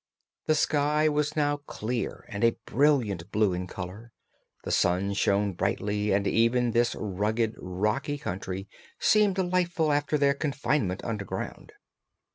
The 0.47 0.55
sky 0.55 1.07
was 1.07 1.35
now 1.35 1.57
clear 1.57 2.25
and 2.27 2.43
a 2.43 2.57
brilliant 2.65 3.29
blue 3.31 3.53
in 3.53 3.67
color; 3.67 4.11
the 4.63 4.71
sun 4.71 5.13
shone 5.13 5.53
brightly 5.53 6.11
and 6.11 6.25
even 6.25 6.71
this 6.71 6.95
rugged, 6.97 7.53
rocky 7.59 8.17
country 8.17 8.67
seemed 8.97 9.35
delightful 9.35 9.91
after 9.93 10.17
their 10.17 10.33
confinement 10.33 11.03
underground. 11.03 11.73